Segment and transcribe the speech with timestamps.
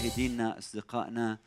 [0.00, 1.38] مشاهدينا أصدقائنا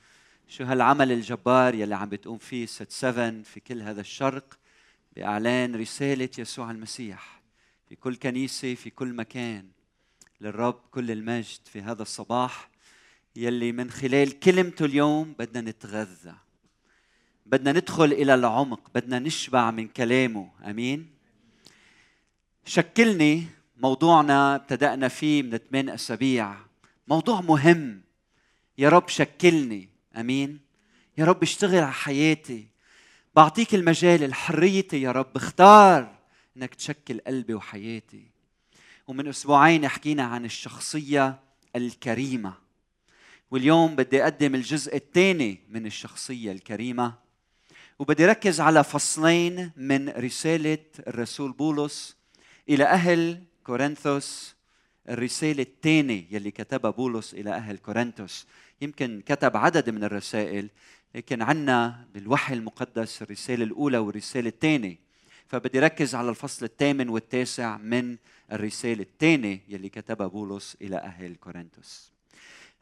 [0.47, 4.57] شو هالعمل الجبار يلي عم بتقوم فيه ست سفن في كل هذا الشرق
[5.15, 7.41] بإعلان رسالة يسوع المسيح
[7.89, 9.67] في كل كنيسة في كل مكان.
[10.41, 12.69] للرب كل المجد في هذا الصباح
[13.35, 16.35] يلي من خلال كلمته اليوم بدنا نتغذى.
[17.45, 20.51] بدنا ندخل إلى العمق بدنا نشبع من كلامه.
[20.65, 21.09] آمين؟
[22.65, 26.55] شكلني موضوعنا ابتدأنا فيه من ثمان أسابيع.
[27.07, 28.02] موضوع مهم.
[28.77, 30.59] يا رب شكلني أمين.
[31.17, 32.67] يا رب اشتغل على حياتي.
[33.35, 35.35] بعطيك المجال الحرية يا رب.
[35.35, 36.15] اختار
[36.57, 38.31] إنك تشكل قلبي وحياتي.
[39.07, 41.39] ومن أسبوعين حكينا عن الشخصية
[41.75, 42.53] الكريمة.
[43.51, 47.13] واليوم بدي أقدم الجزء الثاني من الشخصية الكريمة.
[47.99, 52.15] وبدي ركز على فصلين من رسالة الرسول بولس
[52.69, 54.52] إلى أهل كورنثوس
[55.09, 58.47] الرسالة الثانية يلي كتبها بولس إلى أهل كورنثوس.
[58.81, 60.69] يمكن كتب عدد من الرسائل
[61.15, 64.97] لكن عنا بالوحي المقدس الرسالة الأولى والرسالة الثانية.
[65.47, 68.17] فبدي ركز على الفصل الثامن والتاسع من
[68.51, 72.11] الرسالة الثانية يلي كتبها بولس إلى أهل كورنثوس.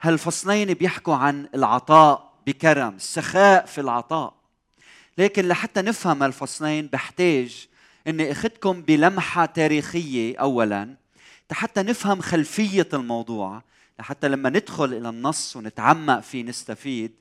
[0.01, 4.33] هالفصلين بيحكوا عن العطاء بكرم السخاء في العطاء.
[5.17, 7.67] لكن لحتى نفهم الفصلين بحتاج
[8.07, 11.00] إني أخذكم بلمحة تاريخية اولا.
[11.53, 13.63] حتى نفهم خلفية الموضوع
[13.99, 17.11] لحتى لما ندخل إلى النص ونتعمق فيه نستفيد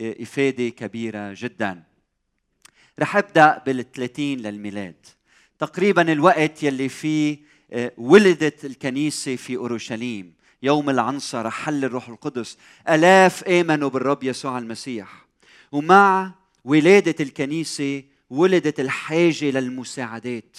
[0.00, 1.82] آه، إفادة كبيرة جدا.
[2.98, 5.06] رح أبدأ بال30 للميلاد.
[5.58, 7.38] تقريبا الوقت يلي فيه
[7.72, 12.58] آه، ولدت الكنيسة في أورشليم يوم العنصره حل الروح القدس
[12.88, 15.26] آلاف آمنوا بالرب يسوع المسيح
[15.72, 20.56] ومع ولادة الكنيسة ولدت الحاجة للمساعدات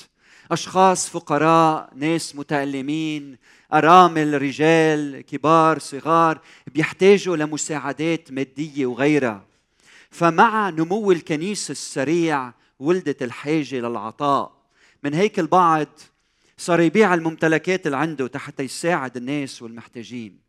[0.52, 3.38] أشخاص فقراء ناس متألمين
[3.74, 9.46] أرامل رجال كبار صغار بيحتاجوا لمساعدات مادية وغيرها.
[10.10, 14.52] فمع نمو الكنيسه السريع ولدت الحاجة للعطاء.
[15.04, 15.88] من هيك البعض
[16.58, 20.40] صار يبيع الممتلكات اللي عنده حتى يساعد الناس والمحتاجين.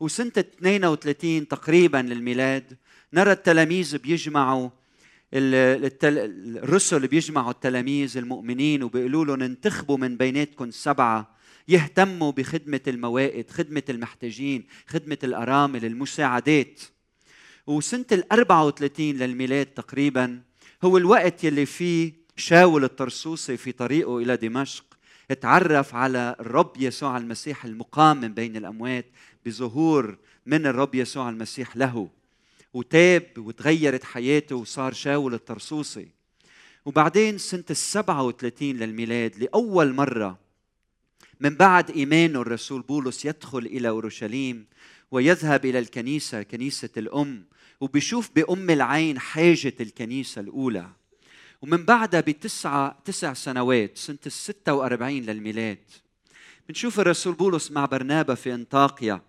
[0.00, 2.76] وسنة 32 تقريبا للميلاد
[3.12, 4.68] نرى التلاميذ بيجمعوا
[5.34, 11.34] الرسل بيجمعوا التلاميذ المؤمنين وبيقولوا لهم انتخبوا من بيناتكم سبعة
[11.68, 16.80] يهتموا بخدمة الموائد، خدمة المحتاجين، خدمة الأرامل، المساعدات.
[17.66, 20.40] وسنة ال 34 للميلاد تقريبا
[20.84, 24.84] هو الوقت يلي فيه شاول الطرسوسي في طريقه إلى دمشق
[25.40, 29.06] تعرف على الرب يسوع المسيح المقام من بين الأموات
[29.46, 32.08] بظهور من الرب يسوع المسيح له.
[32.74, 36.08] وتاب وتغيرت حياته وصار شاول الطرسوسي
[36.84, 40.38] وبعدين سنة السبعة وثلاثين للميلاد لأول مرة
[41.40, 44.66] من بعد إيمانه الرسول بولس يدخل إلى أورشليم
[45.10, 47.44] ويذهب إلى الكنيسة كنيسة الأم
[47.80, 50.90] وبيشوف بأم العين حاجة الكنيسة الأولى.
[51.62, 55.78] ومن بعدها بتسعة تسع سنوات سنة الستة وأربعين للميلاد
[56.68, 59.22] بنشوف الرسول بولس مع برنابا في أنطاقيا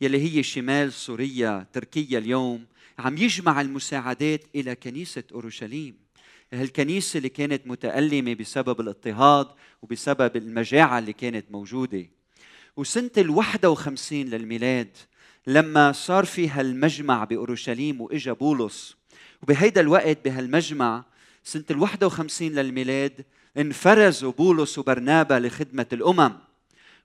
[0.00, 2.66] يلي هي شمال سوريا تركيا اليوم.
[2.98, 5.96] عم يجمع المساعدات إلى كنيسة أورشليم.
[6.52, 9.46] هالكنيسة اللي كانت متألمة بسبب الاضطهاد
[9.82, 12.06] وبسبب المجاعة اللي كانت موجودة.
[12.76, 14.96] وسنة ال51 للميلاد
[15.46, 18.96] لما صار في هالمجمع بأورشليم وإجا بولس
[19.42, 21.04] وبهيدا الوقت بهالمجمع
[21.44, 23.24] سنة ال51 للميلاد
[23.56, 26.32] انفرزوا بولس وبرنابا لخدمة الأمم.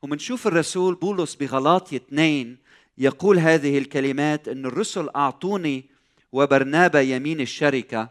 [0.02, 2.58] ومنشوف الرسول بولس بغلاطية اثنين
[2.98, 5.86] يقول هذه الكلمات إن الرسل أعطوني
[6.32, 8.10] وبرنابا يمين الشركة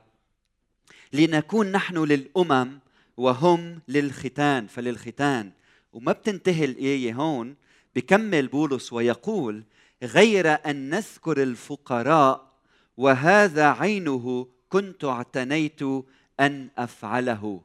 [1.12, 2.78] لنكون نحن للأمم
[3.16, 5.50] وهم للختان فللختان.
[5.92, 7.54] وما بتنتهي الآية هون
[7.96, 9.64] بكمل بولس ويقول
[10.02, 12.52] غير أن نذكر الفقراء
[12.96, 15.82] وهذا عينه كنت اعتنيت
[16.40, 17.60] أن أفعله.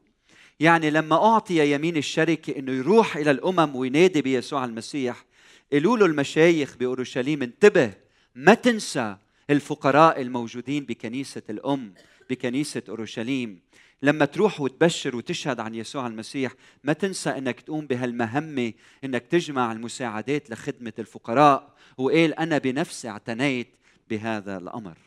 [0.60, 5.24] يعني لما أعطي يمين الشركة إنه يروح إلى الأمم وينادي بيسوع المسيح
[5.72, 7.94] قالوا له المشايخ بأورشليم انتبه
[8.34, 9.16] ما تنسى
[9.50, 11.94] الفقراء الموجودين بكنيسة الأم
[12.30, 13.60] بكنيسة أورشليم.
[14.02, 16.52] لما تروح وتبشر وتشهد عن يسوع المسيح
[16.84, 18.72] ما تنسى إنك تقوم بهالمهمة
[19.04, 21.74] إنك تجمع المساعدات لخدمة الفقراء.
[21.98, 23.68] وقال أنا بنفسي اعتنيت
[24.10, 24.98] بهذا الأمر.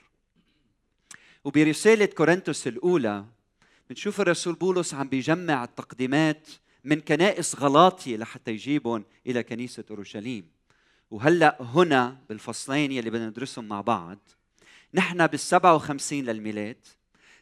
[1.44, 3.26] وبرسالة كورنثوس الأولى
[3.90, 6.48] بنشوف الرسول بولس عم بيجمع التقديمات
[6.84, 10.46] من كنائس غلاطية لحتى يجيبهم إلى كنيسة أورشليم.
[11.12, 14.18] وهلأ هنا بالفصلين يلي بدنا ندرسهم مع بعض
[14.94, 16.78] نحن بالسبعة وخمسين للميلاد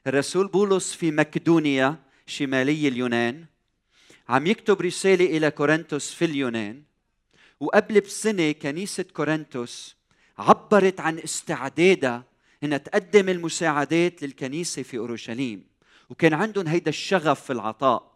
[0.07, 1.95] الرسول بولس في مكدونيا
[2.27, 3.45] شمالي اليونان
[4.30, 6.83] عم يكتب رسالة إلى كورنثوس في اليونان
[7.59, 9.95] وقبل بسنة كنيسة كورنثوس
[10.38, 12.24] عبرت عن استعدادها
[12.63, 15.63] إنها تقدم المساعدات للكنيسة في أورشليم.
[16.09, 18.08] وكان عندهم هيدا الشغف في العطاء.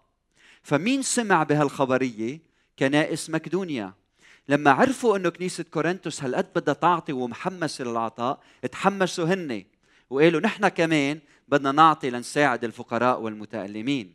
[0.64, 2.40] فمين سمع بهالخبرية؟
[2.80, 3.94] كنائس مكدونيا.
[4.50, 9.64] لما عرفوا إنه كنيسة كورنثوس هالقد بدها تعطي ومحمسه للعطاء تحمسوا هن
[10.10, 14.14] وقالوا نحن كمان بدنا نعطي لنساعد الفقراء والمتألمين.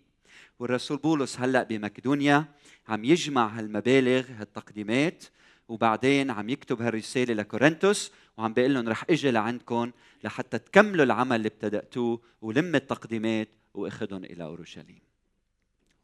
[0.58, 2.44] والرسول بولس هلأ بمقدونيا
[2.88, 5.24] عم يجمع هالمبالغ هالتقديمات
[5.68, 9.90] وبعدين عم يكتب هالرسالة لكورنثوس وعم بيقول لهم رح إجي لعندكم
[10.24, 15.07] لحتى تكملوا العمل اللي ابتدأتوه ولم التقديمات وأخذهم إلى أورشليم.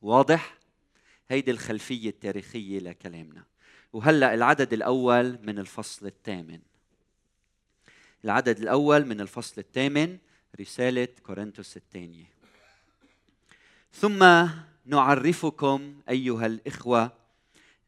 [0.05, 0.59] واضح؟
[1.29, 3.45] هيدي الخلفية التاريخية لكلامنا.
[3.93, 6.61] وهلأ العدد الأول من الفصل الثامن.
[8.25, 10.19] العدد الأول من الفصل الثامن
[10.61, 12.25] رسالة كورنثوس الثانية.
[13.93, 14.49] ثم
[14.87, 17.13] نعرفكم أيها الإخوة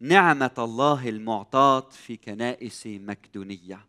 [0.01, 3.87] نعمة الله المعطاة في كنائس مكدونية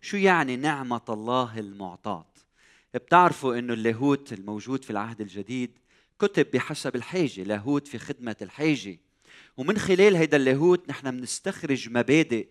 [0.00, 2.26] شو يعني نعمة الله المعطاة
[2.94, 5.78] بتعرفوا إنه اللاهوت الموجود في العهد الجديد
[6.18, 8.98] كتب بحسب الحاجة لاهوت في خدمة الحاجة.
[9.56, 12.48] ومن خلال هيدا اللاهوت نحن بنستخرج مبادئ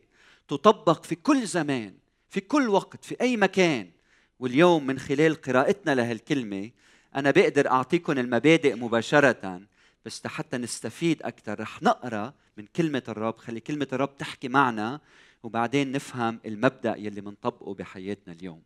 [0.48, 1.94] تطبق في كل زمان
[2.30, 3.92] في كل وقت في أي مكان.
[4.40, 6.72] واليوم من خلال قراءتنا لهالكلمة
[7.16, 9.62] أنا بقدر اعطيكم المبادئ مباشرة
[10.06, 13.38] بس حتى نستفيد أكثر رح نقرأ من كلمة الرب.
[13.38, 15.02] خلي كلمة الرب تحكي معنا
[15.44, 18.62] وبعدين نفهم المبدأ يلي منطبقه بحياتنا اليوم.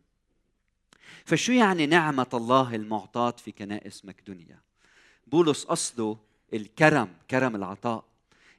[1.24, 4.67] فشو يعني نعمة الله المعطاة في كنائس مكدونيا
[5.32, 6.16] بولس قصده
[6.54, 8.04] الكرم كرم العطاء.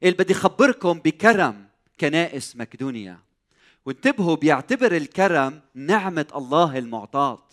[0.04, 1.66] قال بدي خبركم بكرم
[2.00, 3.19] كنائس مكدونيا.
[3.86, 7.44] وانتبهوا بيعتبر الكرم نعمة الله المعطاة.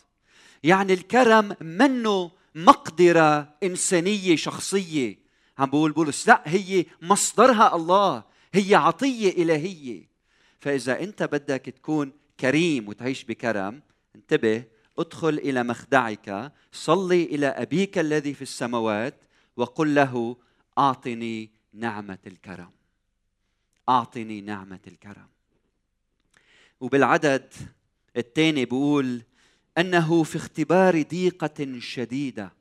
[0.64, 5.18] يعني الكرم منه مقدرة إنسانية شخصية.
[5.58, 8.24] عم بقول بولس لا هي مصدرها الله
[8.54, 10.08] هي عطية إلهية.
[10.60, 13.82] فإذا أنت بدك تكون كريم وتعيش بكرم
[14.16, 14.64] انتبه
[14.98, 19.14] ادخل إلى مخدعك صلي إلى أبيك الذي في السماوات
[19.56, 20.36] وقل له
[20.78, 22.70] أعطني نعمة الكرم.
[23.88, 25.28] أعطني نعمة الكرم.
[26.80, 27.54] وبالعدد
[28.16, 29.22] الثاني بقول
[29.78, 32.52] أنه في اختبار ضيقة شديدة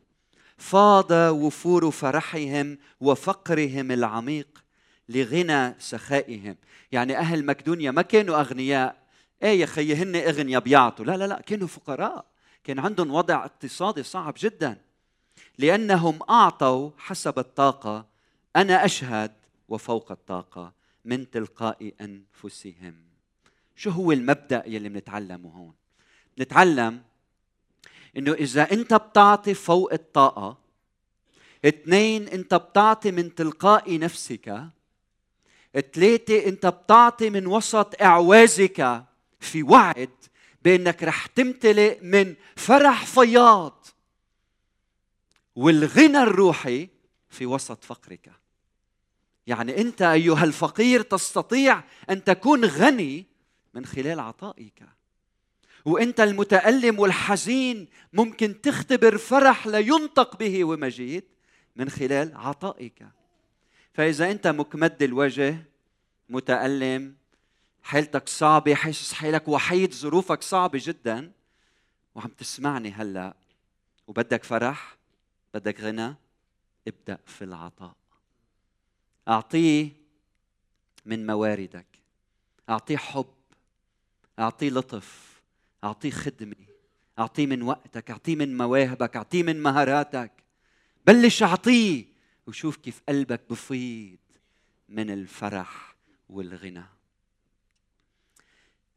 [0.57, 4.63] فاض وفور فرحهم وفقرهم العميق
[5.09, 6.55] لغنى سخائهم.
[6.91, 9.04] يعني أهل مقدونيا ما كانوا أغنياء.
[9.43, 12.25] إيه يا خيي هن اغنياء بيعطوا لا لا لا كانوا فقراء.
[12.63, 14.81] كان عندهم وضع اقتصادي صعب جدا.
[15.57, 18.05] لأنهم أعطوا حسب الطاقة
[18.55, 19.31] أنا أشهد
[19.69, 20.73] وفوق الطاقة
[21.05, 22.95] من تلقاء أنفسهم.
[23.75, 25.73] شو هو المبدأ يلي بنتعلمه هون؟
[26.39, 27.03] نتعلم
[28.17, 30.57] إنه إذا أنت بتعطي فوق الطاقة
[31.65, 34.63] اثنين أنت بتعطي من تلقاء نفسك
[35.93, 39.05] ثلاثة أنت بتعطي من وسط إعوازك
[39.45, 40.09] في وعد
[40.61, 43.85] بأنك رح تمتلئ من فرح فياض
[45.55, 46.89] والغنى الروحي
[47.29, 48.31] في وسط فقرك.
[49.47, 53.25] يعني أنت أيها الفقير تستطيع أن تكون غني
[53.73, 54.83] من خلال عطائك.
[55.85, 61.23] وأنت المتألم والحزين ممكن تختبر فرح لا ينطق به ومجيد
[61.75, 63.05] من خلال عطائك.
[63.93, 65.65] فإذا أنت مكمد الوجه
[66.29, 67.15] متألم
[67.85, 71.31] حالتك صعبة حاسس حالك وحيد ظروفك صعبة جدا.
[72.15, 73.35] وعم تسمعني هلأ.
[74.07, 74.97] وبدك فرح
[75.53, 76.15] بدك غنى
[76.87, 77.95] ابدأ في العطاء.
[79.27, 79.89] أعطيه
[81.05, 81.85] من مواردك.
[82.69, 83.33] أعطيه حب.
[84.39, 85.41] أعطيه لطف.
[85.83, 86.65] أعطيه خدمة.
[87.19, 88.11] أعطيه من وقتك.
[88.11, 89.15] أعطيه من مواهبك.
[89.15, 90.31] أعطيه من مهاراتك.
[91.07, 92.05] بلش أعطيه.
[92.47, 94.17] وشوف كيف قلبك بفيض
[94.89, 95.95] من الفرح
[96.29, 96.94] والغنى.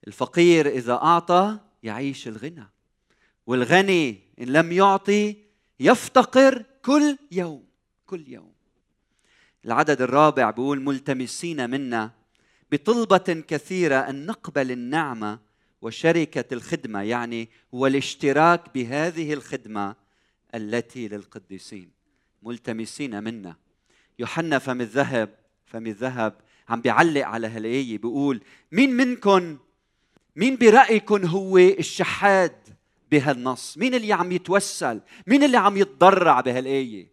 [0.06, 2.66] الفقير إذا أعطى يعيش الغنى
[3.46, 5.36] والغني إن لم يعطي
[5.80, 7.64] يفتقر كل يوم
[8.06, 8.52] كل يوم.
[9.64, 12.10] العدد الرابع بيقول ملتمسين منا
[12.72, 15.38] بطلبة كثيرة أن نقبل النعمة
[15.82, 19.96] وشركة الخدمة يعني والاشتراك بهذه الخدمة
[20.54, 21.90] التي للقديسين.
[22.42, 23.56] ملتمسين منا.
[24.18, 25.34] يوحنا فم الذهب
[25.66, 26.34] فم الذهب
[26.68, 28.40] عم بيعلق على هالآية بيقول
[28.72, 29.58] مين منكم
[30.36, 32.52] مين برايكم هو الشحاد
[33.10, 37.08] بهالنص؟ مين اللي عم يتوسل؟ مين اللي عم يتضرع بهالآية؟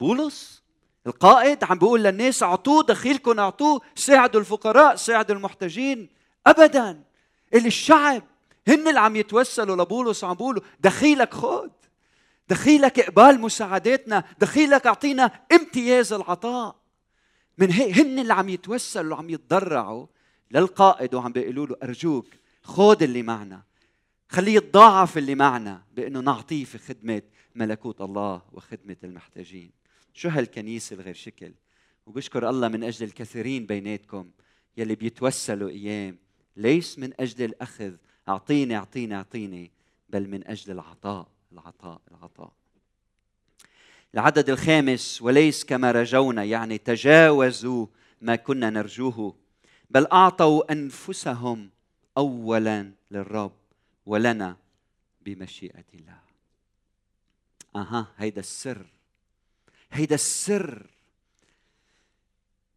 [0.00, 0.62] بولس
[1.06, 6.08] القائد عم بيقول للناس أعطوه دخيلكم أعطوه ساعدوا الفقراء ساعدوا المحتاجين.
[6.46, 7.02] ابدا.
[7.54, 8.22] الشعب
[8.68, 11.68] هن اللي عم يتوسلوا لبولس وعم بيقولوا دخيلك خذ
[12.48, 16.76] دخيلك إقبال مساعداتنا دخيلك أعطينا امتياز العطاء.
[17.58, 20.06] من هن اللي عم يتوسلوا وعم يتضرعوا
[20.52, 22.26] للقائد وعم بيقولوا له أرجوك
[22.62, 23.62] خود اللي معنا.
[24.28, 27.22] خليه يتضاعف اللي معنا بأنه نعطيه في خدمة
[27.54, 29.70] ملكوت الله وخدمة المحتاجين.
[30.14, 31.52] شو هالكنيسة الغير شكل؟
[32.06, 34.30] وبشكر الله من أجل الكثيرين بيناتكم
[34.76, 36.18] يلي بيتوسلوا أيام.
[36.56, 37.94] ليس من أجل الأخذ
[38.28, 39.70] أعطيني أعطيني أعطيني
[40.10, 42.52] بل من أجل العطاء العطاء العطاء.
[44.14, 47.86] العدد الخامس وليس كما رجونا يعني تجاوزوا
[48.20, 49.41] ما كنا نرجوه.
[49.92, 51.70] بل أعطوا أنفسهم
[52.18, 53.52] اولا للرب
[54.06, 54.56] ولنا
[55.20, 56.18] بمشيئة الله.
[57.76, 58.86] أها هيدا السر.
[59.92, 60.86] هيدا السر.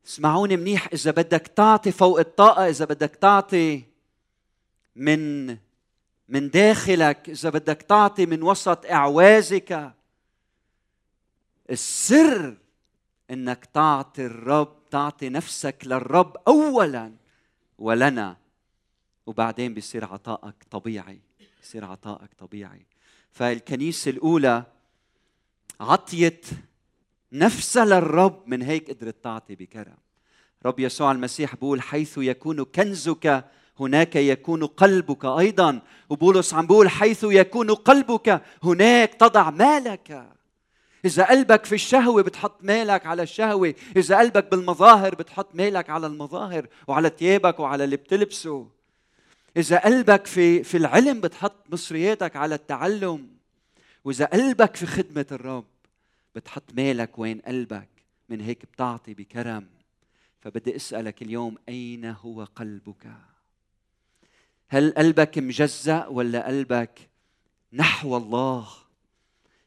[0.08, 3.84] اسمعوني منيح إذا بدك تعطي فوق الطاقة إذا بدك تعطي
[4.96, 5.48] من
[6.30, 9.94] من داخلك إذا بدك تعطي من وسط إعوازك
[11.70, 12.58] السر
[13.32, 17.12] إنك تعطي الرب تعطي نفسك للرب اولا
[17.78, 18.38] ولنا.
[19.26, 21.20] وبعدين بيصير عطائك طبيعي
[21.62, 22.86] بيصير عطائك طبيعي.
[23.32, 24.64] فالكنيسة الأولى
[25.80, 26.46] عطيت
[27.32, 29.98] نفسها للرب من هيك قدرت تعطي بكرم.
[30.66, 33.46] رب يسوع المسيح بيقول حيث يكون كنزك
[33.80, 35.82] هناك يكون قلبك أيضا.
[36.10, 40.35] وبولس عم بيقول حيث يكون قلبك هناك تضع مالك.
[41.06, 46.68] إذا قلبك في الشهوة بتحط مالك على الشهوة إذا قلبك بالمظاهر بتحط مالك على المظاهر
[46.88, 48.70] وعلى ثيابك وعلى اللي بتلبسه.
[49.58, 53.28] إذا قلبك في في العلم بتحط مصرياتك على التعلم.
[54.06, 55.66] وإذا قلبك في خدمة الرب
[56.36, 57.90] بتحط مالك وين قلبك.
[58.30, 59.68] من هيك بتعطي بكرم.
[60.42, 63.08] فبدي أسألك اليوم أين هو قلبك؟
[64.68, 67.10] هل قلبك مجزأ ولا قلبك
[67.74, 68.68] نحو الله؟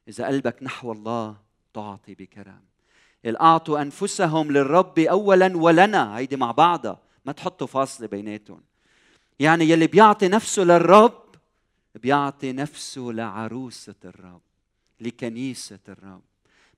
[0.09, 1.37] إذا قلبك نحو الله
[1.75, 2.61] تعطي بكرم
[3.27, 6.19] أعطوا أنفسهم للرب اولا ولنا.
[6.19, 7.01] هيدي مع بعضها.
[7.25, 8.61] ما تحطوا فاصله بيناتهم.
[9.41, 11.25] يعني يلي بيعطي نفسه للرب
[11.95, 14.41] بيعطي نفسه لعروسة الرب
[15.01, 16.23] لكنيسة الرب.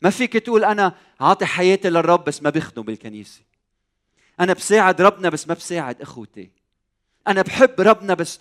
[0.03, 3.41] ما فيك تقول أنا عاطي حياتي للرب بس ما بخدم بالكنيسة.
[4.41, 6.51] أنا بساعد ربنا بس ما بساعد أخوتي.
[7.29, 8.41] أنا بحب ربنا بس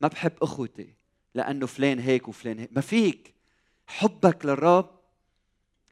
[0.00, 0.94] ما بحب أخوتي.
[1.34, 2.70] لأنه فلان هيك وفلان هيك.
[2.72, 3.34] ما فيك.
[3.88, 4.90] حبك للرب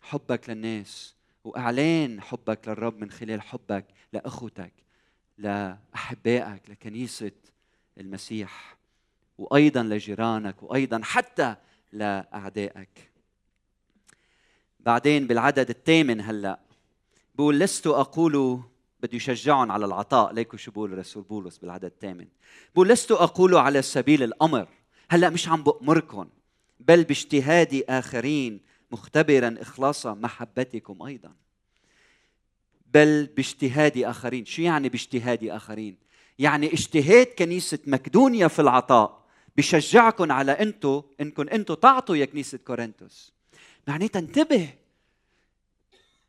[0.02, 4.72] حبك للناس وأعلان حبك للرب من خلال حبك لأخوتك
[5.38, 7.32] لأحبائك لكنيسة
[7.98, 8.76] المسيح
[9.38, 11.54] وأيضا لجيرانك وأيضا حتى
[11.92, 13.10] لأعدائك.
[14.80, 16.60] بعدين بالعدد الثامن هلأ
[17.34, 18.62] بقول لست أقول
[19.00, 22.26] بده يشجعهم على العطاء ليكو شو بقول الرسول بولس بالعدد الثامن؟
[22.74, 24.68] بقول لست أقول على سبيل الأمر
[25.10, 26.28] هلأ مش عم بامركم
[26.80, 31.32] بل باجتهاد آخرين مختبرا إخلاص محبتكم أيضا.
[32.94, 34.44] بل باجتهاد آخرين.
[34.44, 35.96] شو يعني باجتهاد آخرين؟
[36.38, 43.32] يعني اجتهاد كنيسة مقدونيا في العطاء بشجعكم على أنتم انكم أنتم تعطوا يا كنيسة كورنثوس.
[43.88, 44.68] معناتها انتبه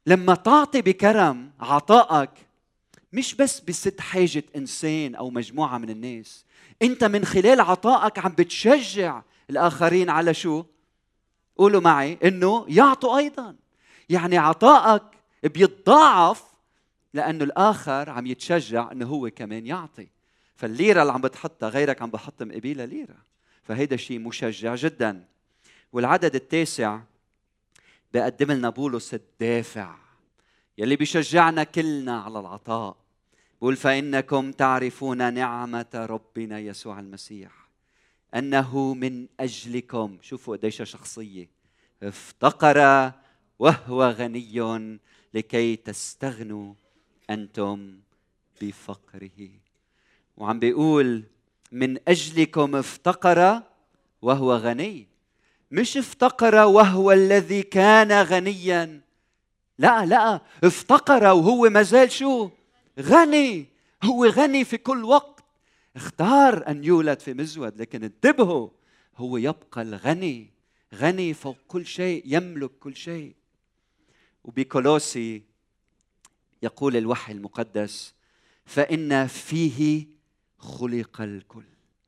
[0.06, 2.30] لما تعطي بكرم عطائك
[3.14, 6.46] مش بس بست حاجة إنسان أو مجموعة من الناس
[6.82, 10.64] أنت من خلال عطائك عم بتشجع الآخرين على شو؟
[11.58, 13.56] قولوا معي إنه يعطوا أيضا.
[14.10, 15.04] يعني عطائك
[15.44, 16.44] بيتضاعف
[17.14, 20.08] لأنه الآخر عم يتشجع إنه هو كمان يعطي.
[20.56, 23.18] فالليرة اللي عم بتحطها غيرك عم بحط مقابلها ليرة.
[23.64, 25.26] فهيدا شيء مشجع جدا.
[25.94, 27.00] والعدد التاسع
[28.14, 29.96] بقدم لنا بولس الدافع.
[30.78, 32.98] يلي بيشجعنا كلنا على العطاء.
[33.62, 37.67] بقول فإنكم تعرفون نعمة ربنا يسوع المسيح.
[38.36, 40.18] أنه من أجلكم.
[40.22, 41.50] شوفوا قديش شخصية.
[42.04, 43.12] افتقر
[43.60, 45.00] وهو غني
[45.34, 46.74] لكي تستغنوا
[47.30, 48.00] أنتم
[48.62, 49.50] بفقره.
[50.38, 51.24] وعم بيقول
[51.72, 53.62] من أجلكم افتقر
[54.22, 55.08] وهو غني.
[55.72, 59.02] مش افتقر وهو الذي كان غنيا.
[59.80, 62.50] لا لا افتقر وهو ما زال شو؟
[63.00, 63.66] غني.
[64.04, 65.37] هو غني في كل وقت.
[65.98, 68.70] اختار أن يولد في مزود لكن انتبهوا
[69.18, 70.50] هو يبقى الغني
[70.96, 73.36] غني فوق كل شيء يملك كل شيء.
[74.44, 75.44] وبكولوسي
[76.64, 78.14] يقول الوحي المقدس
[78.66, 80.08] فإن فيه
[80.58, 81.64] خلق الكل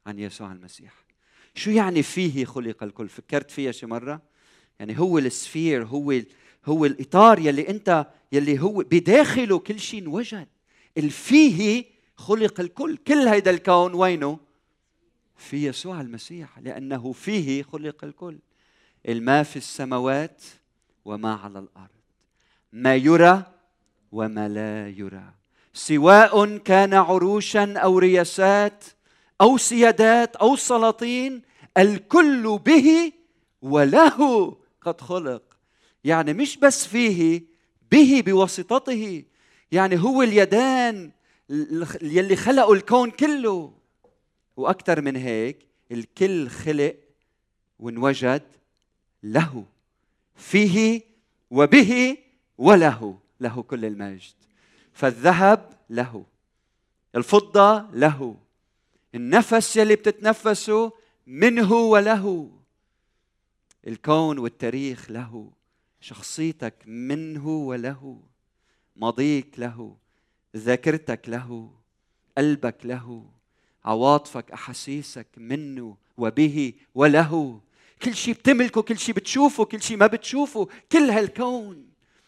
[0.05, 0.93] عن يسوع المسيح.
[1.55, 4.21] شو يعني فيه خلق الكل؟ فكرت فيها شي مرة؟
[4.79, 6.21] يعني هو السفير هو
[6.65, 10.47] هو الإطار يلي أنت يلي هو بداخله كل شيء انوجد.
[10.97, 11.85] الفيه
[12.19, 14.39] خلق الكل كل هيدا الكون وينه؟
[15.37, 18.39] في يسوع المسيح لأنه فيه خلق الكل.
[19.07, 20.43] الماء في السماوات
[21.05, 21.99] وما على الأرض
[22.73, 23.43] ما يرى
[24.11, 25.33] وما لا يرى.
[25.73, 28.83] سواء كان عروشا أو رياسات
[29.41, 31.41] أو سيادات أو سلاطين
[31.77, 33.11] الكل به
[33.61, 35.43] وله قد خلق.
[36.03, 37.43] يعني مش بس فيه
[37.91, 39.23] به بواسطته.
[39.71, 41.11] يعني هو اليدان
[42.01, 43.73] يلي خلقوا الكون كله.
[44.57, 46.95] وأكثر من هيك الكل خلق
[47.79, 48.43] وانوجد
[49.23, 49.65] له.
[50.35, 51.01] فيه
[51.51, 52.17] وبه
[52.57, 53.19] وله.
[53.39, 54.33] له كل المجد.
[54.93, 56.25] فالذهب له.
[57.15, 58.37] الفضة له.
[59.15, 60.91] النفس يلي بتتنفسه
[61.27, 62.51] منه وله.
[63.87, 65.51] الكون والتاريخ له.
[66.01, 68.21] شخصيتك منه وله.
[68.95, 69.95] ماضيك له.
[70.55, 71.71] ذاكرتك له
[72.37, 73.25] قلبك له
[73.85, 77.61] عواطفك أحاسيسك منه وبه وله.
[78.01, 81.85] كل شيء بتملكه كل شيء بتشوفه كل شيء ما بتشوفه كل هالكون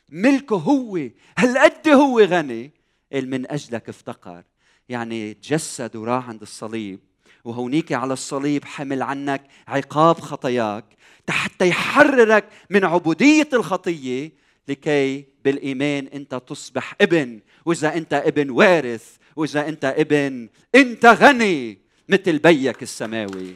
[0.09, 1.09] ملكه هو.
[1.37, 2.71] هالقد هو غني.
[3.13, 4.43] من أجلك افتقر.
[4.89, 6.99] يعني تجسد وراح عند الصليب.
[7.43, 10.85] وهونيك على الصليب حمل عنك عقاب خطاياك
[11.29, 14.31] حتى يحررك من عبودية الخطية
[14.67, 21.77] لكي بالإيمان أنت تصبح ابن وإذا أنت ابن وارث وإذا أنت ابن أنت غني
[22.09, 23.55] مثل بيك السماوي.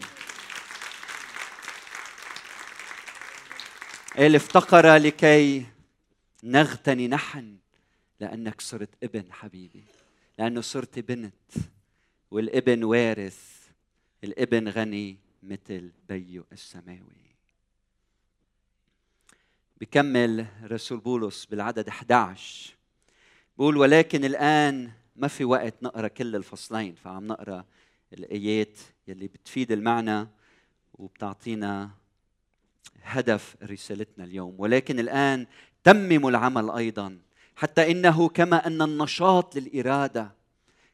[4.18, 5.66] قال افتقر لكي
[6.44, 7.58] نغتني نحن
[8.20, 9.84] لأنك صرت ابن حبيبي
[10.40, 11.34] لأنه صرت بنت
[12.32, 13.40] والابن وارث
[14.24, 17.25] الابن غني مثل بيه السماوي.
[19.82, 22.76] بكمل رسول بولس بالعدد 11
[23.58, 26.96] بقول ولكن الآن ما في وقت نقرأ كل الفصلين.
[26.96, 27.66] فعم نقرأ
[28.14, 30.28] الآيات يلي بتفيد المعنى
[30.94, 31.90] وبتعطينا
[33.04, 34.56] هدف رسالتنا اليوم.
[34.58, 35.48] ولكن الآن
[35.84, 37.20] تمموا العمل أيضا
[37.56, 40.36] حتى إنه كما أن النشاط للإرادة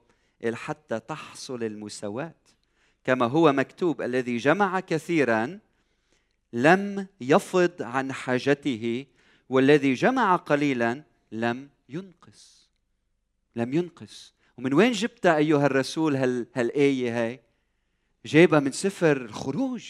[0.55, 2.35] حتى تحصل المساواة.
[3.05, 5.59] كما هو مكتوب الذي جمع كثيرا
[6.53, 9.07] لم يفض عن حاجته
[9.53, 12.69] والذي جمع قليلا لم ينقص.
[13.57, 14.35] لم ينقص.
[14.59, 17.41] ومن وين جبتها أيها الرسول هال هالآية هاي؟
[18.27, 19.85] جايبها من سفر الخروج.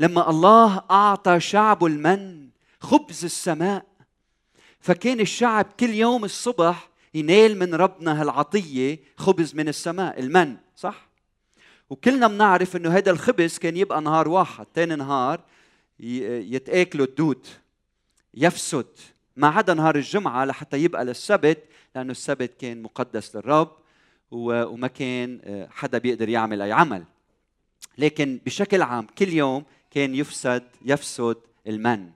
[0.00, 2.48] لما الله أعطى شعبه المن
[2.80, 3.86] خبز السماء
[4.80, 11.08] فكان الشعب كل يوم الصبح ينال من ربنا هالعطية خبز من السماء المن صح؟
[11.90, 15.40] وكلنا بنعرف إنه هذا الخبز كان يبقى نهار واحد ثاني نهار
[16.00, 17.46] يتأكلوا الدود.
[18.34, 18.86] يفسد
[19.36, 21.64] ما عدا نهار الجمعة لحتى يبقى للسبت
[21.94, 23.76] لأنه السبت كان مقدس للرب
[24.30, 27.04] وما كان آه، حدا بيقدر يعمل أي عمل.
[27.98, 32.10] لكن بشكل عام كل يوم كان يفسد يفسد المن.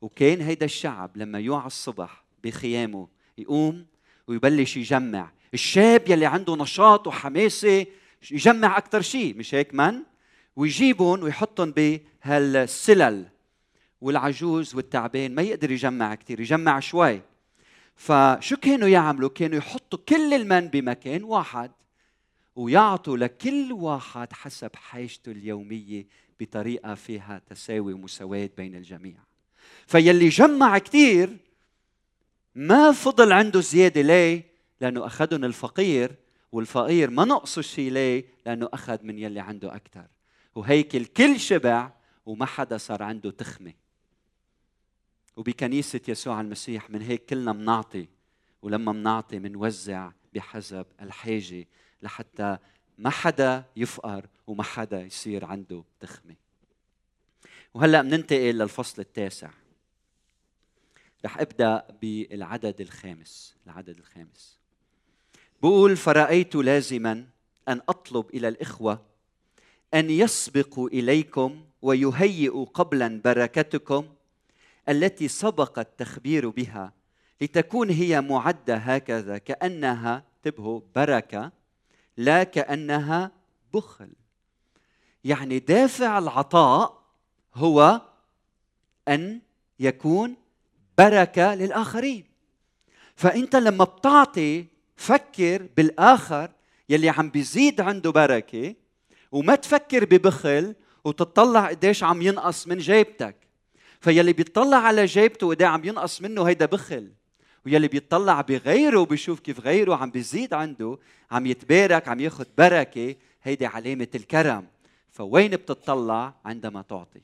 [0.00, 3.86] وكان هيدا الشعب لما يوعى الصبح بخيامه يقوم
[4.28, 5.30] ويبلش يجمع.
[5.54, 7.86] الشاب يلي عنده نشاط وحماسة
[8.30, 10.02] يجمع أكثر شيء مش هيك من؟
[10.56, 13.28] ويجيبهم ويحطهم بهالسلل.
[14.02, 17.20] والعجوز والتعبان ما يقدر يجمع كثير يجمع شوي.
[17.96, 21.70] فشو كانوا يعملوا؟ كانوا يحطوا كل المن بمكان واحد
[22.56, 26.06] ويعطوا لكل واحد حسب حاجته اليومية
[26.40, 29.16] بطريقة فيها تساوي ومساواة بين الجميع.
[29.86, 31.36] فيلي جمع كثير
[32.54, 34.44] ما فضل عنده زيادة ليه؟
[34.80, 36.12] لأنه أخذهم الفقير
[36.52, 40.06] والفقير ما نقصه شيء ليه؟ لأنه أخذ من يلي عنده أكثر
[40.54, 41.90] وهيك الكل شبع
[42.26, 43.81] وما حدا صار عنده تخمة.
[45.36, 48.08] وبكنيسة يسوع المسيح من هيك كلنا منعطي
[48.62, 51.66] ولما منعطي منوزع بحسب الحاجة
[52.02, 52.58] لحتى
[52.98, 56.36] ما حدا يفقر وما حدا يصير عنده تخمة.
[57.74, 59.50] وهلأ بننتقل للفصل التاسع.
[61.24, 64.58] رح أبدأ بالعدد الخامس العدد الخامس.
[65.62, 67.26] بقول فرأيت لازما
[67.68, 69.02] أن أطلب إلى الإخوة
[69.94, 74.08] أن يسبقوا إليكم ويهيئوا قبلا بركتكم
[74.88, 76.92] التي سبق التخبير بها
[77.40, 81.52] لتكون هي معدة هكذا كأنها انتبهوا بركة
[82.16, 83.30] لا كأنها
[83.74, 84.12] بخل.
[85.24, 87.02] يعني دافع العطاء
[87.54, 88.00] هو
[89.08, 89.40] أن
[89.80, 90.36] يكون
[90.98, 92.24] بركة للآخرين.
[93.16, 94.66] فأنت لما بتعطي
[94.96, 96.50] فكر بالآخر
[96.88, 98.74] يلي عم بيزيد عنده بركة
[99.32, 103.41] وما تفكر ببخل وتطلع قديش عم ينقص من جيبتك.
[104.02, 107.12] فيلي بيطلع على جيبته وقد عم ينقص منه هيدا بخل.
[107.66, 110.98] ويلي بيطلع بغيره وبيشوف كيف غيره عم بيزيد عنده
[111.30, 114.66] عم يتبارك عم ياخذ بركة هيدي علامة الكرم.
[115.10, 117.20] فوين بتطلع؟ عندما تعطي.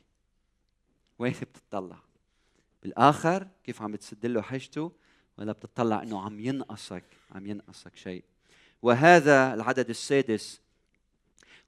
[1.18, 1.98] وين بتطلع؟
[2.82, 4.92] بالآخر كيف عم بتسد له حاجته؟
[5.38, 8.24] ولا بتطلع إنه عم ينقصك عم ينقصك شيء.
[8.82, 10.60] وهذا العدد السادس.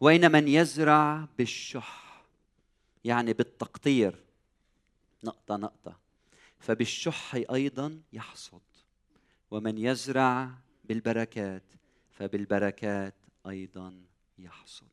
[0.01, 2.23] وين من يزرع بالشح
[3.05, 4.30] يعني بالتقطير.
[5.25, 5.99] نقطة نقطة.
[6.59, 8.61] فبالشح أيضا يحصد.
[9.51, 10.51] ومن يزرع
[10.85, 11.63] بالبركات
[12.11, 13.15] فبالبركات
[13.47, 14.03] أيضا
[14.39, 14.87] يحصد.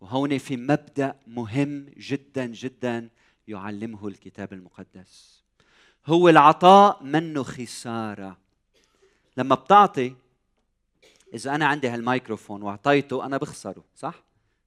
[0.00, 3.08] وهون في مبدأ مهم جدا جدا
[3.48, 5.42] يعلمه الكتاب المقدس.
[6.06, 8.38] هو العطاء منه خسارة.
[9.36, 10.16] لما بتعطي
[11.34, 14.22] إذا أنا عندي هالميكروفون وأعطيته أنا بخسره صح؟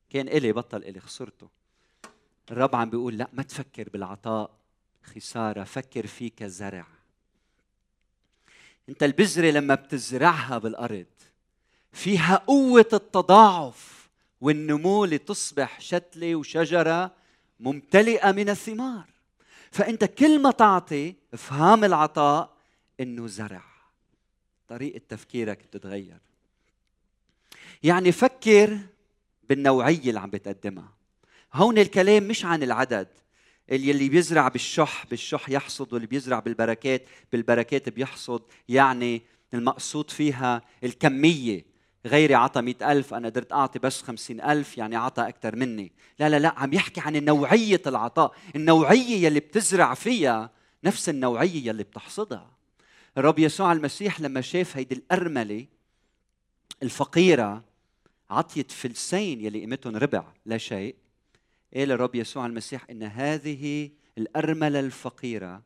[0.09, 1.49] كان إلي بطل إلي خسرته.
[2.51, 4.51] الرب عم بيقول لا ما تفكر بالعطاء
[5.03, 6.85] خسارة فكر فيه كزرع
[8.89, 11.05] انت البذرة لما بتزرعها بالأرض
[11.91, 14.09] فيها قوة التضاعف
[14.41, 17.11] والنمو لتصبح شتلة وشجرة
[17.59, 19.05] ممتلئة من الثمار.
[19.71, 22.53] فأنت كل ما تعطي إفهام العطاء
[22.99, 23.63] إنه زرع.
[24.67, 26.17] طريقة تفكيرك بتتغير.
[27.83, 28.79] يعني فكر
[29.49, 30.93] بالنوعية اللي عم بتقدمها.
[31.53, 33.07] هون الكلام مش عن العدد.
[33.71, 38.41] اللي بيزرع بالشح بالشح يحصد واللي بيزرع بالبركات بالبركات بيحصد.
[38.69, 39.21] يعني
[39.53, 41.65] المقصود فيها الكمية.
[42.05, 45.91] غيري عطى مئة ألف أنا قدرت أعطي بس خمسين ألف يعني عطى أكثر مني.
[46.19, 48.35] لا لا لا عم يحكي عن نوعية العطاء.
[48.55, 50.49] النوعية يلي بتزرع فيها
[50.83, 52.51] نفس النوعية يلي بتحصدها.
[53.17, 55.65] الرب يسوع المسيح لما شاف هيدي الأرملة
[56.83, 57.63] الفقيرة
[58.29, 60.95] عطيت فلسين يلي قيمتهم ربع لا شيء.
[61.75, 65.61] قال الرب يسوع المسيح إن هذه الأرملة الفقيرة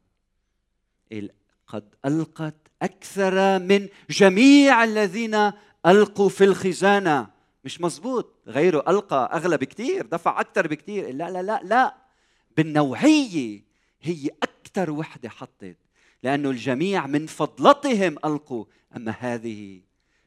[1.68, 5.52] قد ألقت أكثر من جميع الذين
[5.86, 7.28] ألقوا في الخزانة.
[7.64, 11.96] مش مزبوط غيره ألقى أغلى بكثير دفع أكثر بكثير لا لا لا لا.
[12.58, 13.62] بالنوعية
[14.02, 15.78] هي أكثر وحدة حطت
[16.24, 18.66] لأنه الجميع من فضلتهم ألقوا.
[18.96, 19.82] أما هذه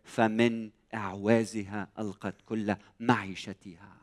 [0.04, 3.99] فمن أعوازها ألقت كل معيشتها.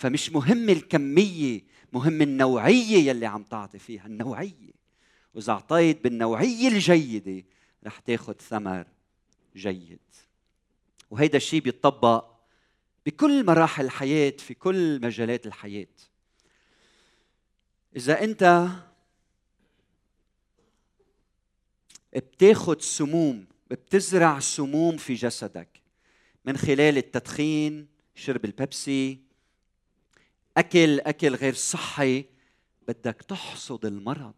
[0.00, 1.60] فمش مهم الكمية
[1.92, 4.72] مهم النوعية يلي عم تعطي فيها النوعية.
[5.34, 7.44] وإذا أعطيت بالنوعية الجيدة
[7.86, 8.86] رح تاخذ ثمر
[9.56, 9.98] جيد.
[11.10, 12.30] وهيدا الشيء بيطبق
[13.06, 15.86] بكل مراحل الحياة في كل مجالات الحياة.
[17.96, 18.68] إذا أنت
[22.16, 25.68] بتاخذ سموم بتزرع سموم في جسدك
[26.44, 29.29] من خلال التدخين شرب البيبسي
[30.56, 32.24] أكل أكل غير صحي
[32.88, 34.34] بدك تحصد المرض.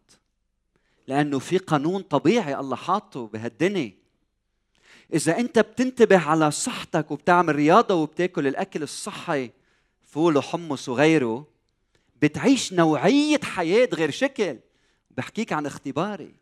[1.07, 3.93] لأنه في قانون طبيعي الله حاطه بهالدنيا.
[5.13, 9.51] إذا أنت بتنتبه على صحتك وبتعمل رياضة وبتأكل الأكل الصحي
[10.01, 11.47] فول وحمص وغيره
[12.21, 14.59] بتعيش نوعية حياة غير شكل.
[15.11, 16.35] بحكيك عن اختباري.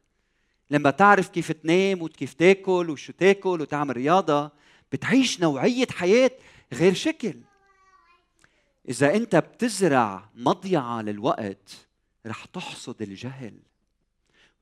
[0.71, 4.51] لما تعرف كيف تنام وكيف تأكل وشو تأكل وتعمل رياضة
[4.91, 6.31] بتعيش نوعية حياة
[6.73, 7.33] غير شكل.
[8.89, 11.87] إذا أنت بتزرع مضيعة للوقت
[12.25, 13.59] رح تحصد الجهل.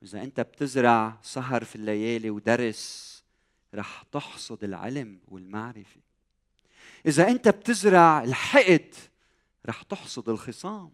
[0.02, 3.10] وإذا أنت بتزرع سهر في الليالي ودرس
[3.74, 6.00] رح تحصد العلم والمعرفة.
[7.06, 8.94] إذا أنت بتزرع الحقد
[9.66, 10.92] رح تحصد الخصام.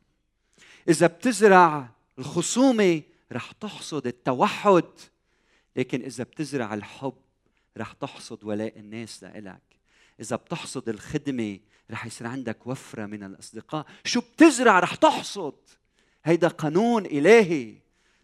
[0.89, 4.85] إذا بتزرع الخصومة رح تحصد التوحد.
[5.77, 7.17] لكن إذا بتزرع الحب
[7.77, 9.63] رح تحصد ولاء الناس لإلك.
[10.21, 11.59] إذا بتحصد الخدمة
[11.91, 13.87] رح يصير عندك وفرة من الأصدقاء.
[14.05, 15.55] شو بتزرع رح تحصد.
[16.25, 17.75] هيدا قانون إلهي.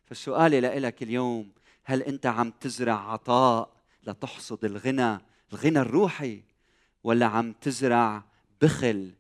[0.07, 1.53] فالسؤال لإلك اليوم
[1.85, 3.73] هل أنت عم تزرع عطاء
[4.07, 5.19] لتحصد الغنى
[5.53, 6.43] الغنى الروحي
[7.05, 8.25] ولا عم تزرع
[8.63, 9.13] بخل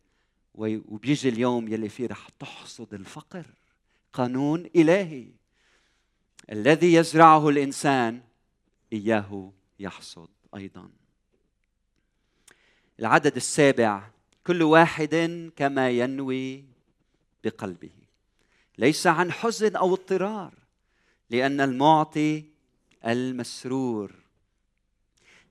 [0.54, 3.46] وبيجي اليوم يلي فيه رح تحصد الفقر؟
[4.12, 5.26] قانون إلهي.
[6.52, 8.20] الذي يزرعه الإنسان
[8.92, 10.90] إياه يحصد أيضا.
[13.00, 14.10] العدد السابع
[14.46, 16.64] كل واحد كما ينوي
[17.44, 17.90] بقلبه.
[18.78, 20.54] ليس عن حزن أو اضطرار
[21.30, 22.44] لأن المعطي
[23.06, 24.12] المسرور.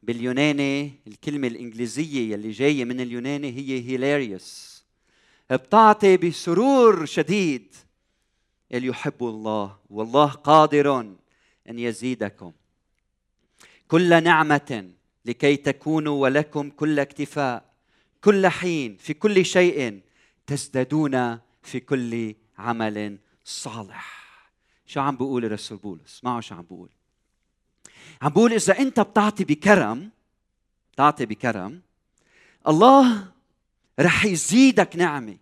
[0.03, 4.83] باليوناني الكلمة الإنجليزية يلي جاية من اليوناني هي هيلاريوس
[5.51, 7.75] بتعطي بسرور شديد.
[8.71, 10.99] اللي يحب الله والله قادر
[11.69, 12.51] أن يزيدكم.
[13.87, 14.91] كل نعمة
[15.25, 17.70] لكي تكونوا ولكم كل اكتفاء.
[18.21, 20.01] كل حين في كل شيء
[20.47, 24.21] تزدادون في كل عمل صالح.
[24.85, 26.89] شو عم بقول الرسول بولس؟ اسمعوا شو عم بقول
[28.21, 30.09] عم بقول إذا أنت بتعطي بكرم
[30.93, 31.81] بتعطي بكرم
[32.67, 33.31] الله
[33.99, 35.37] رح يزيدك نعمة.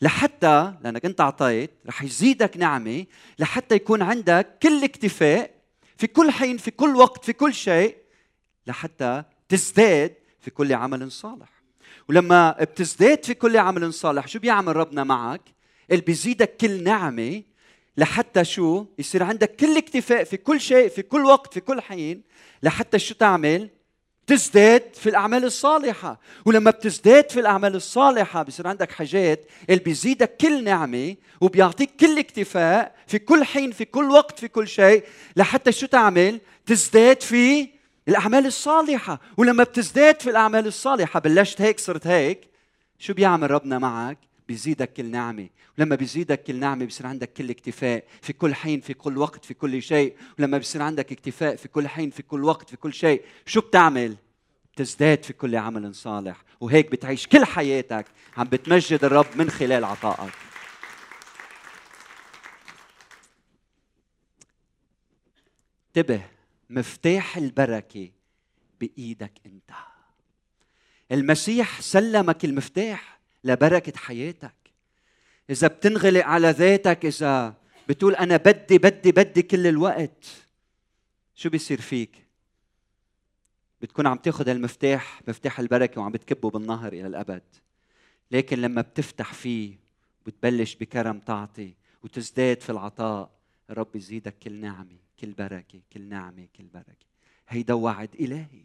[0.00, 3.06] لحتى لأنك أنت أعطيت رح يزيدك نعمة
[3.38, 5.54] لحتى يكون عندك كل اكتفاء
[5.96, 7.96] في كل حين في كل وقت في كل شيء
[8.66, 11.53] لحتى تزداد في كل عمل صالح.
[12.08, 15.40] ولما بتزداد في كل عمل صالح شو بيعمل ربنا معك؟
[15.90, 17.42] اللي بيزيدك كل نعمة
[17.96, 22.22] لحتى شو؟ يصير عندك كل اكتفاء في كل شيء في كل وقت في كل حين
[22.62, 23.70] لحتى شو تعمل؟
[24.26, 26.20] تزداد في الأعمال الصالحة.
[26.46, 29.46] ولما بتزداد في الأعمال الصالحة بصير عندك حاجات.
[29.70, 34.68] اللي بيزيدك كل نعمة وبيعطيك كل اكتفاء في كل حين في كل وقت في كل
[34.68, 35.04] شيء
[35.36, 37.68] لحتى شو تعمل؟ تزداد في
[38.08, 39.20] الأعمال الصالحة.
[39.36, 42.48] ولما بتزداد في الأعمال الصالحة بلشت هيك صرت هيك
[42.98, 48.04] شو بيعمل ربنا معك؟ بيزيدك كل نعمة ولما بيزيدك كل نعمة بيصير عندك كل اكتفاء
[48.22, 50.16] في كل حين في كل وقت في كل شيء.
[50.38, 54.16] ولما بيصير عندك اكتفاء في كل حين في كل وقت في كل شيء شو بتعمل؟
[54.74, 56.44] بتزداد في كل عمل صالح.
[56.60, 58.06] وهيك بتعيش كل حياتك.
[58.36, 60.32] عم بتمجد الرب من خلال عطائك.
[65.96, 66.20] انتبه.
[66.70, 68.10] مفتاح البركة
[68.80, 69.70] بإيدك أنت.
[71.12, 74.54] المسيح سلمك المفتاح لبركة حياتك.
[75.50, 77.54] إذا بتنغلق على ذاتك إذا
[77.88, 80.24] بتقول أنا بدي بدي بدي كل الوقت
[81.34, 82.24] شو بيصير فيك؟
[83.82, 87.42] بتكون عم تاخذ المفتاح مفتاح البركة وعم بتكبه بالنهر إلى الأبد.
[88.30, 89.78] لكن لما بتفتح فيه
[90.26, 93.30] وتبلش بكرم تعطي وتزداد في العطاء.
[93.70, 97.06] الرب يزيدك كل نعمة كل بركة كل نعمة كل بركة.
[97.48, 98.64] هيدا وعد إلهي.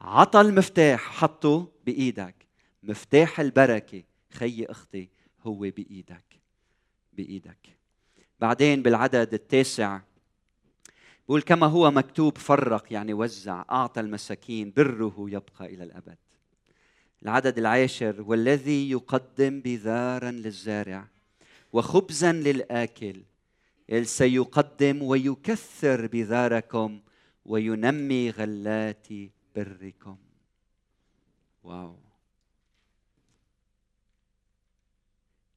[0.00, 2.34] عطى المفتاح حطه بإيدك.
[2.82, 5.08] مفتاح البركة خيي أختي
[5.42, 6.40] هو بإيدك
[7.12, 7.78] بإيدك.
[8.40, 10.00] بعدين بالعدد التاسع
[11.28, 16.18] بقول كما هو مكتوب فرق يعني وزع أعطى المساكين بره يبقى إلى الأبد.
[17.22, 21.08] العدد العاشر والذي يقدم بذارا للزارع
[21.72, 23.22] وخبزا للآكل
[24.02, 27.00] سيقدم ويكثر بذاركم
[27.44, 29.06] وينمي غلات
[29.56, 30.16] بركم.
[31.62, 31.96] واو.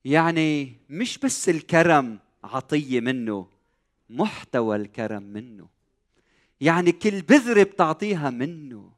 [0.05, 3.47] يعني مش بس الكرم عطية منه
[4.09, 5.67] محتوى الكرم منه.
[6.61, 8.91] يعني كل بذرة بتعطيها منه.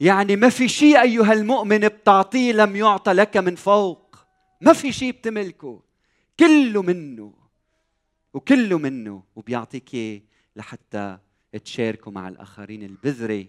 [0.00, 4.16] يعني ما في شيء أيها المؤمن بتعطيه لم يعطى لك من فوق.
[4.60, 5.82] ما في شيء بتملكه
[6.40, 7.47] كله منه.
[8.34, 10.20] وكله منه وبيعطيك إياه
[10.56, 11.18] لحتى
[11.64, 13.46] تشاركوا مع الآخرين البذرة.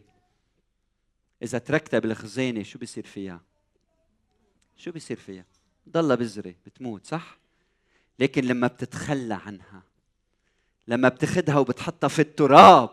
[1.43, 3.41] إذا تركتها بالخزانة شو بيصير فيها؟
[4.77, 5.45] شو بيصير فيها؟
[5.89, 7.37] ضلها بذرة بتموت صح؟
[8.19, 9.83] لكن لما بتتخلى عنها
[10.87, 12.89] لما بتاخدها وبتحطها في التراب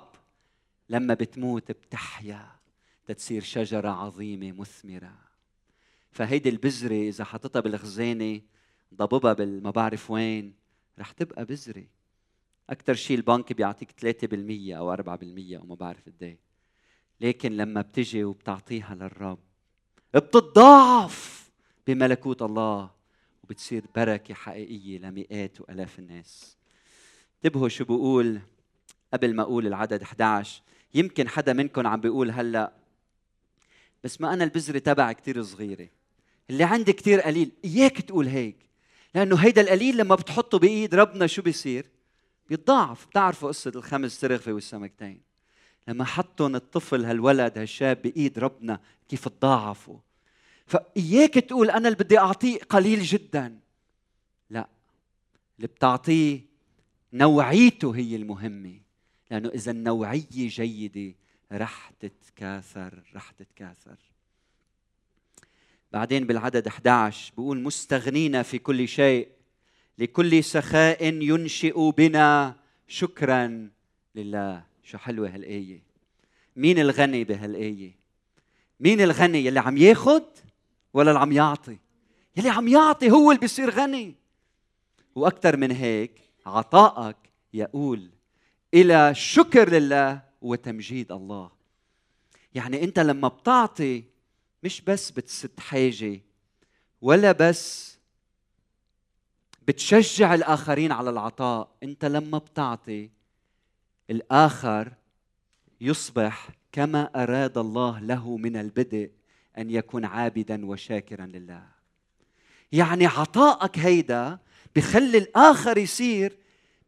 [0.88, 2.48] لما بتموت بتحيا
[3.06, 5.18] تتصير شجرة عظيمة مثمرة.
[6.10, 8.40] فهيدي البذرة إذا حطيتها بالخزانة
[8.94, 10.54] ضببها بالما بعرف وين؟
[10.98, 11.84] رح تبقى بذرة.
[12.70, 16.38] أكثر شيء البنك بيعطيك 3% أو 4% أو ما بعرف قد إيه.
[17.20, 19.38] لكن لما بتجي وبتعطيها للرب
[20.14, 21.50] بتتضاعف
[21.86, 22.90] بملكوت الله
[23.44, 26.56] وبتصير بركة حقيقية لمئات وألاف الناس.
[27.36, 28.40] انتبهوا شو بقول
[29.12, 30.62] قبل ما أقول العدد 11
[30.94, 32.72] يمكن حدا منكم عم بيقول هلأ
[34.04, 35.88] بس ما أنا البذرة تبعي كتير صغيرة.
[36.50, 38.65] اللي عندي كتير قليل إياك تقول هيك.
[39.14, 41.86] لأنه هيدا القليل لما بتحطه بإيد ربنا شو بيصير؟
[42.48, 43.06] بيتضاعف.
[43.06, 45.20] بتعرفوا قصة الخمس ترغفة والسمكتين.
[45.88, 49.98] لما حطهم الطفل هالولد هالشاب بإيد ربنا كيف تضاعفوا.
[50.66, 53.58] فإياك تقول أنا اللي بدي أعطيه قليل جدا.
[54.50, 54.68] لا.
[55.56, 56.40] اللي بتعطيه
[57.12, 58.80] نوعيته هي المهمة.
[59.30, 61.14] لأنه إذا النوعية جيدة
[61.52, 63.96] رح تتكاثر رح تتكاثر.
[65.96, 69.28] بعدين بالعدد 11 بيقول مستغنين في كل شيء
[69.98, 72.56] لكل سخاء ينشئ بنا
[72.88, 73.70] شكرا
[74.14, 74.62] لله.
[74.82, 75.82] شو حلوة هالآية.
[76.56, 77.96] مين الغني بهالآية؟
[78.80, 80.24] مين الغني يلي عم ياخد
[80.94, 81.78] ولا اللي عم يعطي؟
[82.36, 84.14] يلي عم يعطي هو اللي بيصير غني.
[85.14, 87.16] وأكثر من هيك عطائك
[87.54, 88.10] يقول
[88.74, 91.50] إلى شكر لله وتمجيد الله.
[92.54, 94.15] يعني أنت لما بتعطي
[94.66, 96.20] مش بس بتسد حاجة
[97.02, 97.96] ولا بس
[99.68, 101.68] بتشجع الآخرين على العطاء.
[101.82, 103.10] انت لما بتعطي
[104.10, 104.92] الآخر
[105.80, 109.10] يصبح كما أراد الله له من البدء
[109.58, 111.66] أن يكون عابدا وشاكرا لله.
[112.72, 114.38] يعني عطائك هيدا
[114.76, 116.38] بخلي الآخر يصير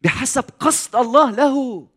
[0.02, 1.88] بحسب قصد الله له.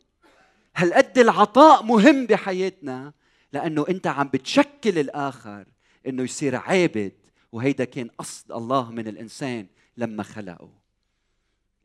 [0.76, 3.14] هالقد العطاء مهم بحياتنا
[3.54, 5.71] لأنه انت عم بتشكل الآخر.
[6.08, 7.14] إنه يصير عابد
[7.52, 10.74] وهيدا كان قصد الله من الإنسان لما خلقه.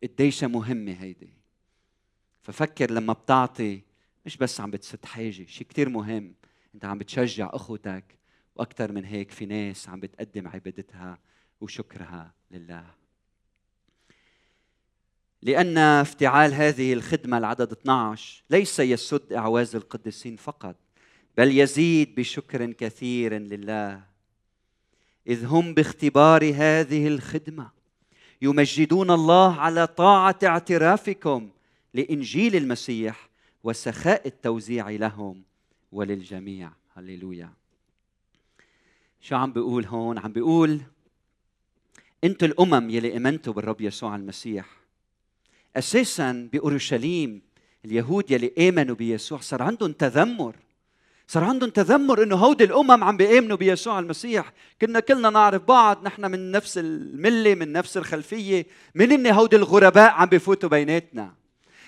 [0.02, 1.32] قديش مهمة هيدي؟
[2.42, 3.82] ففكر لما بتعطي
[4.26, 6.34] مش بس عم بتسد حاجة شيء كثير مهم.
[6.74, 8.18] أنت عم بتشجع أخوتك
[8.56, 11.18] وأكثر من هيك في ناس عم بتقدم عبادتها
[11.60, 12.86] وشكرها لله.
[15.42, 20.76] لأن افتعال هذه الخدمة العدد 12 ليس يسد أعواز القديسين فقط
[21.36, 24.02] بل يزيد بشكر كثير لله.
[25.26, 27.70] إذ هم باختبار هذه الخدمة
[28.42, 31.50] يمجدون الله على طاعة اعترافكم
[31.94, 33.28] لإنجيل المسيح
[33.64, 35.42] وسخاء التوزيع لهم
[35.92, 36.70] وللجميع.
[36.96, 37.52] هللويا.
[39.20, 40.80] شو عم بيقول هون؟ عم بيقول
[42.24, 44.66] أنتوا الأمم يلي آمنتوا بالرب يسوع المسيح
[45.76, 47.42] أساسا بأورشليم
[47.84, 50.56] اليهود يلي آمنوا بيسوع صار عندهم تذمر.
[51.28, 54.52] صار عندهم تذمر إنه هودي الأمم عم بيآمنوا بيسوع المسيح.
[54.80, 58.66] كنا كلنا نعرف بعض نحن من نفس الملة من نفس الخلفية.
[58.94, 61.34] من ان هودي الغرباء عم بفوتوا بيناتنا؟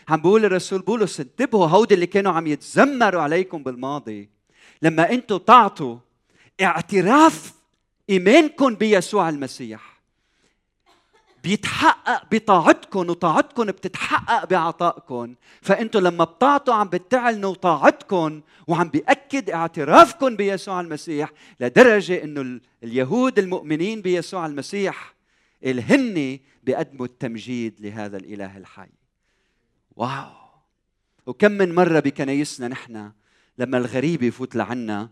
[0.08, 4.28] عم بيقول الرسول بولس انتبهوا هودي اللي كانوا عم يتذمروا عليكم بالماضي.
[4.82, 5.96] لما أنتم تعطوا
[6.62, 7.52] اعتراف
[8.10, 9.97] إيمانكم بيسوع المسيح.
[11.42, 15.34] بيتحقق بطاعتكم وطاعتكم بتتحقق بعطائكم.
[15.62, 24.02] فانتم لما بتعطوا عم بتعلنوا طاعتكم وعم بيأكد اعترافكم بيسوع المسيح لدرجة إنه اليهود المؤمنين
[24.02, 25.14] بيسوع المسيح
[25.64, 28.88] الهن بيقدموا التمجيد لهذا الإله الحي.
[29.96, 30.30] واو!
[31.26, 33.12] وكم من مرة بكنايسنا نحن
[33.58, 35.10] لما الغريب يفوت لعنا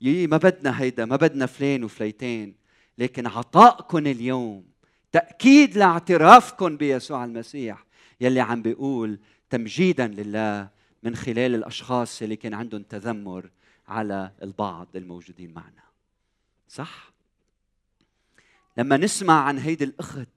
[0.00, 2.54] يي ما بدنا هيدا ما بدنا فلان وفليتين
[2.98, 4.64] لكن عطائكم اليوم
[5.12, 7.84] تأكيد لاعترافكم بيسوع المسيح
[8.20, 9.18] يلي عم بيقول
[9.50, 10.68] تمجيدا لله
[11.02, 13.50] من خلال الأشخاص اللي كان عندهم تذمر
[13.88, 15.82] على البعض الموجودين معنا
[16.68, 17.12] صح؟
[18.76, 20.28] لما نسمع عن هيدي الأخت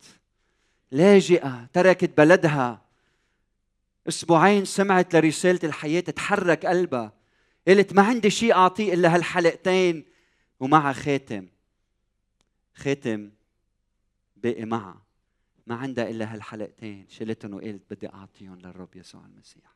[0.91, 2.81] لاجئة تركت بلدها
[4.07, 7.13] أسبوعين سمعت لرسالة الحياة تحرك قلبها
[7.67, 10.05] قلت ما عندي شيء أعطيه إلا هالحلقتين
[10.59, 11.47] ومعها خاتم
[12.75, 13.31] خاتم
[14.43, 15.01] باقي معها
[15.67, 17.05] ما عندها إلا هالحلقتين.
[17.09, 19.75] شلتهم وقالت بدي أعطيهم للرب يسوع المسيح.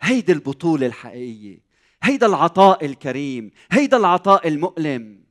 [0.00, 1.58] هيدي البطولة الحقيقية.
[2.02, 3.50] هيدا العطاء الكريم.
[3.70, 5.24] هيدا العطاء المؤلم.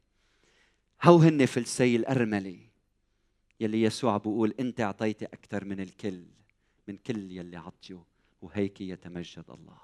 [1.03, 2.59] هو هن فلسي الأرملة
[3.59, 6.25] يلي يسوع بيقول أنت أعطيتي أكثر من الكل
[6.87, 8.03] من كل يلي عطيه
[8.41, 9.77] وهيك يتمجد الله.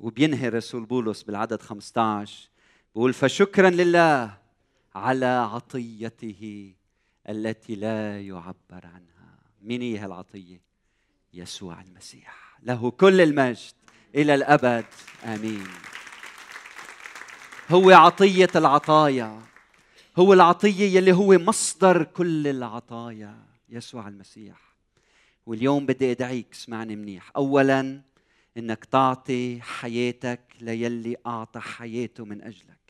[0.00, 2.48] وبينهي الرسول بولس بالعدد 15
[2.94, 4.45] بقول فشكرا لله
[4.96, 6.72] على عطيته
[7.28, 9.38] التي لا يعبر عنها.
[9.62, 10.60] مين هي هالعطية
[11.34, 12.58] يسوع المسيح.
[12.62, 13.72] له كل المجد
[14.14, 14.84] إلى الأبد.
[15.24, 15.66] آمين.
[17.70, 19.42] هو عطية العطايا.
[20.18, 23.38] هو العطية يلي هو مصدر كل العطايا.
[23.68, 24.56] يسوع المسيح.
[25.46, 27.30] واليوم بدي أدعيك اسمعني منيح.
[27.36, 28.00] أولا
[28.56, 32.85] إنك تعطي حياتك ليلي أعطى حياته من أجلك.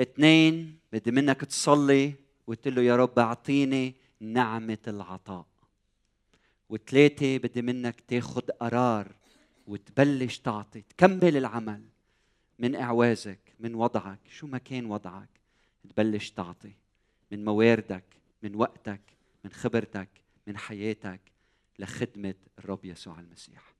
[0.00, 2.14] اثنين بدي منك تصلي.
[2.46, 5.46] وتقول له يا رب أعطيني نعمة العطاء.
[6.68, 9.12] وثلاثة بدي منك تاخذ قرار
[9.66, 11.82] وتبلش تعطي تكمل العمل
[12.58, 14.18] من إعوازك من وضعك.
[14.28, 15.28] شو ما كان وضعك؟
[15.90, 16.72] تبلش تعطي
[17.32, 18.04] من مواردك
[18.42, 19.00] من وقتك
[19.44, 20.08] من خبرتك
[20.46, 21.20] من حياتك
[21.78, 23.74] لخدمة الرب يسوع المسيح.